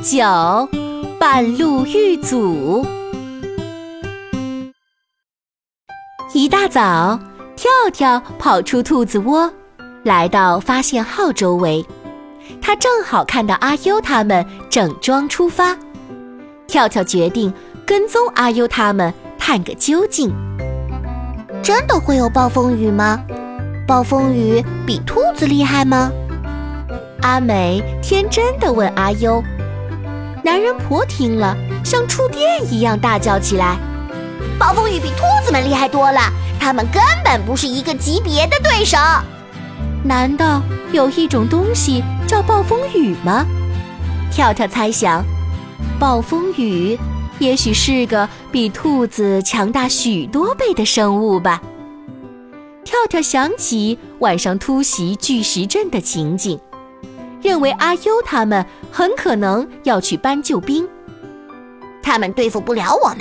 [0.00, 0.68] 九，
[1.18, 2.86] 半路遇阻。
[6.32, 7.18] 一大早，
[7.56, 9.52] 跳跳跑出兔子窝，
[10.04, 11.84] 来到发现号周围。
[12.62, 15.76] 他正好看到阿优他们整装出发。
[16.68, 17.52] 跳跳决定
[17.84, 20.32] 跟踪阿优他们，探个究竟。
[21.60, 23.18] 真的会有暴风雨吗？
[23.84, 26.12] 暴风雨比兔子厉害吗？
[27.22, 29.42] 阿美天真的问阿优。
[30.44, 33.76] 男人婆听了，像触电一样大叫起来
[34.58, 36.20] ：“暴风雨比兔子们厉害多了，
[36.58, 38.96] 他们根本不是一个级别的对手。
[40.04, 40.62] 难道
[40.92, 43.44] 有一种东西叫暴风雨吗？”
[44.30, 45.24] 跳跳猜想，
[45.98, 46.98] 暴风雨
[47.38, 51.60] 也许是个比兔子强大许多倍的生物吧。
[52.84, 56.58] 跳跳想起晚上突袭巨石阵的情景。
[57.40, 60.86] 认为阿优他们很可能要去搬救兵，
[62.02, 63.18] 他们对付不了我们，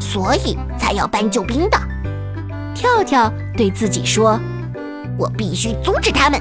[0.00, 1.78] 所以才要搬救兵的。
[2.74, 4.40] 跳跳对自己说
[5.18, 6.40] ：“我必须阻止他们。”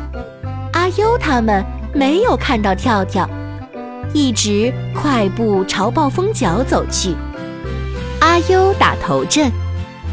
[0.73, 1.63] 阿优他们
[1.93, 3.29] 没有看到跳跳，
[4.13, 7.15] 一直快步朝暴风角走去。
[8.21, 9.51] 阿优打头阵，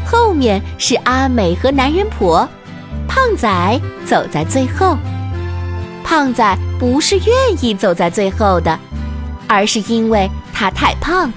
[0.05, 2.47] 后面是阿美和男人婆，
[3.07, 4.97] 胖仔走在最后。
[6.07, 8.79] 胖仔不是愿意走在最后的，
[9.45, 11.33] 而是因为他太胖。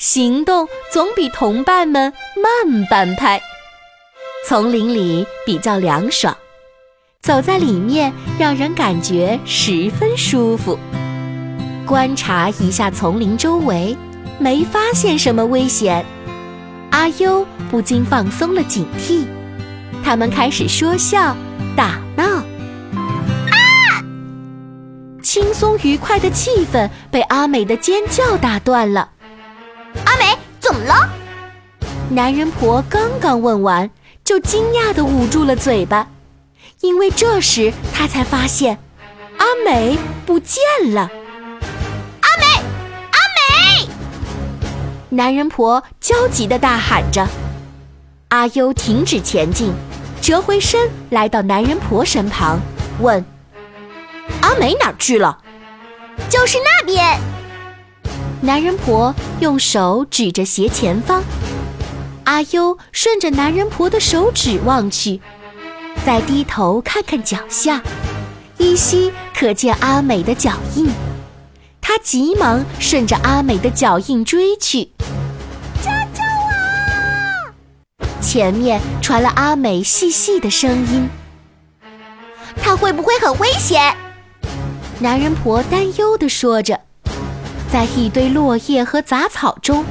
[0.00, 3.40] 行动总比同伴们慢半拍。
[4.48, 6.36] 丛林里比较凉爽，
[7.22, 10.76] 走在里面让人感觉十分舒服。
[11.86, 13.96] 观察一下丛林周围，
[14.40, 16.04] 没发现什么危险。
[16.90, 19.24] 阿优不禁放松了警惕。
[20.02, 21.36] 他们开始说笑
[21.76, 22.42] 打闹。
[25.36, 29.10] 轻松愉快的气氛被阿美的尖叫打断了。
[30.06, 31.10] 阿美，怎么了？
[32.08, 33.90] 男人婆刚刚问完，
[34.24, 36.08] 就惊讶地捂住了嘴巴，
[36.80, 38.78] 因为这时他才发现
[39.36, 40.58] 阿美不见
[40.94, 41.02] 了。
[41.02, 42.62] 阿美，
[43.10, 43.88] 阿美！
[45.10, 47.28] 男人婆焦急地大喊着。
[48.28, 49.70] 阿优停止前进，
[50.22, 52.58] 折回身来到男人婆身旁，
[53.00, 53.22] 问。
[54.40, 55.38] 阿美哪儿去了？
[56.28, 57.20] 就是那边。
[58.40, 61.22] 男人婆用手指着斜前方。
[62.24, 65.20] 阿优顺着男人婆的手指望去，
[66.04, 67.82] 再低头看看脚下，
[68.58, 70.90] 依稀可见阿美的脚印。
[71.80, 74.90] 他急忙顺着阿美的脚印追去。
[75.80, 76.22] 救救
[78.00, 78.06] 我！
[78.20, 81.08] 前面传来阿美细细的声音。
[82.60, 83.96] 他会不会很危险？
[84.98, 86.80] 男人婆担忧地说着，
[87.70, 89.84] 在一堆落叶和杂草中，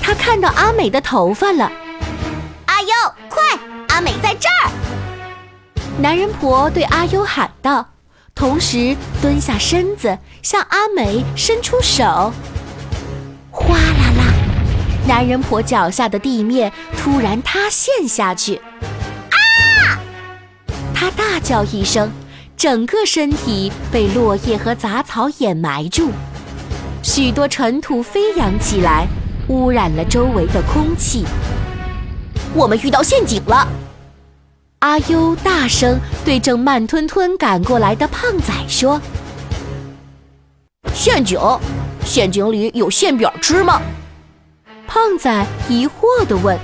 [0.00, 1.70] 他看到阿美的头发了。
[2.66, 2.88] 阿优，
[3.28, 3.42] 快！
[3.88, 4.70] 阿美在这儿！
[5.98, 7.84] 男人婆对阿优喊道，
[8.36, 12.32] 同时蹲下身子向阿美伸出手。
[13.50, 14.32] 哗啦啦，
[15.08, 18.60] 男人婆脚下的地面突然塌陷下去。
[19.28, 19.98] 啊！
[20.94, 22.08] 他大叫一声。
[22.62, 26.10] 整个身体被落叶和杂草掩埋住，
[27.02, 29.04] 许多尘土飞扬起来，
[29.48, 31.24] 污染了周围的空气。
[32.54, 33.66] 我们遇到陷阱了！
[34.78, 39.02] 阿优大声对正慢吞吞赶过来的胖仔说
[40.94, 41.40] ：“陷阱？
[42.04, 43.82] 陷阱里有馅饼吃吗？”
[44.86, 46.56] 胖仔疑惑地问。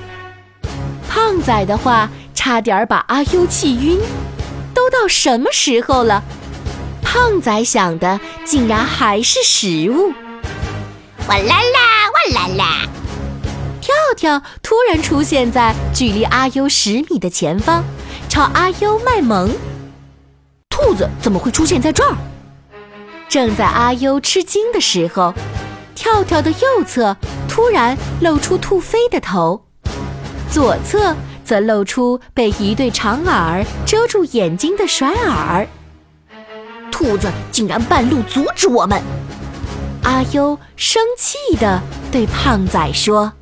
[1.09, 3.99] 胖仔的话差点把阿优气晕。
[4.99, 6.25] 都到什么时候了？
[7.03, 10.13] 胖仔想的竟然还是食物。
[11.29, 12.89] 哇啦啦，哇啦啦！
[13.81, 17.83] 跳跳突然出现在距离阿优十米的前方，
[18.29, 19.49] 朝阿优卖萌。
[20.69, 22.17] 兔子怎么会出现在这儿？
[23.29, 25.33] 正在阿优吃惊的时候，
[25.95, 27.17] 跳跳的右侧
[27.49, 29.65] 突然露出兔飞的头，
[30.51, 31.15] 左侧。
[31.49, 35.67] 则露出被一对长耳遮住眼睛的甩耳。
[36.93, 39.01] 兔子竟然半路阻止我们！
[40.03, 41.81] 阿优生气地
[42.13, 43.33] 对胖仔说。